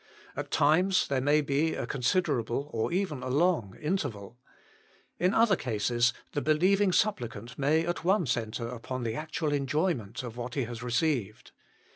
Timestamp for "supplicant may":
6.91-7.85